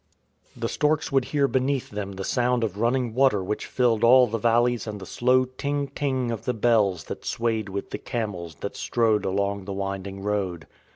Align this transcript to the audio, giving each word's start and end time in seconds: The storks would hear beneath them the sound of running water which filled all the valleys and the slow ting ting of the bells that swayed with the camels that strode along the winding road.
The 0.57 0.67
storks 0.67 1.11
would 1.11 1.25
hear 1.25 1.47
beneath 1.47 1.91
them 1.91 2.13
the 2.13 2.23
sound 2.23 2.63
of 2.63 2.79
running 2.79 3.13
water 3.13 3.43
which 3.43 3.67
filled 3.67 4.03
all 4.03 4.25
the 4.25 4.39
valleys 4.39 4.87
and 4.87 4.99
the 4.99 5.05
slow 5.05 5.45
ting 5.45 5.89
ting 5.89 6.31
of 6.31 6.45
the 6.45 6.55
bells 6.55 7.03
that 7.03 7.23
swayed 7.23 7.69
with 7.69 7.91
the 7.91 7.99
camels 7.99 8.55
that 8.61 8.75
strode 8.75 9.25
along 9.25 9.65
the 9.65 9.73
winding 9.73 10.23
road. 10.23 10.65